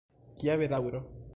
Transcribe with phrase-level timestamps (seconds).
[0.41, 1.03] Kia bedaŭro!